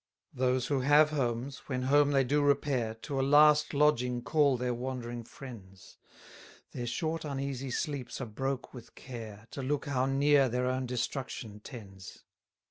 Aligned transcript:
255 0.35 0.39
Those 0.51 0.65
who 0.67 0.79
have 0.79 1.09
homes, 1.11 1.57
when 1.67 1.83
home 1.83 2.09
they 2.09 2.23
do 2.23 2.41
repair, 2.41 2.95
To 3.03 3.19
a 3.19 3.21
last 3.21 3.71
lodging 3.71 4.23
call 4.23 4.57
their 4.57 4.73
wandering 4.73 5.23
friends: 5.23 5.97
Their 6.71 6.87
short 6.87 7.23
uneasy 7.23 7.69
sleeps 7.69 8.19
are 8.19 8.25
broke 8.25 8.73
with 8.73 8.95
care, 8.95 9.45
To 9.51 9.61
look 9.61 9.85
how 9.85 10.07
near 10.07 10.49
their 10.49 10.65
own 10.65 10.87
destruction 10.87 11.59
tends. 11.59 12.23